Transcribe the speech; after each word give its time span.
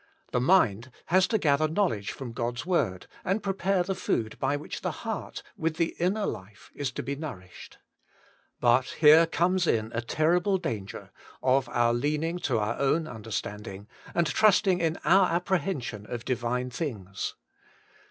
The 0.31 0.41
mind 0.41 0.89
has 1.05 1.27
to 1.27 1.37
gather 1.37 1.67
knowledge 1.67 2.11
from 2.11 2.31
God's 2.33 2.65
word, 2.65 3.05
and 3.23 3.43
pre 3.43 3.53
pare 3.53 3.83
the 3.83 3.93
food 3.93 4.39
by 4.39 4.57
which 4.57 4.81
the 4.81 4.89
heart 4.91 5.43
with 5.55 5.75
the 5.75 5.95
inner 5.99 6.25
life 6.25 6.71
is 6.73 6.91
to 6.93 7.03
be 7.03 7.15
nourished. 7.15 7.77
But 8.59 8.85
here 8.85 9.27
comes 9.27 9.67
in 9.67 9.91
a 9.93 10.01
terrible 10.01 10.57
danger, 10.57 11.11
of 11.43 11.69
our 11.69 11.93
leaniug 11.93 12.41
to 12.45 12.57
our 12.57 12.79
own 12.79 13.05
under 13.05 13.29
standing, 13.29 13.87
and 14.15 14.25
trusting 14.25 14.79
in 14.79 14.97
our 15.05 15.29
apprehension 15.35 16.07
of 16.11 16.25
divine 16.25 16.71
things. 16.71 17.35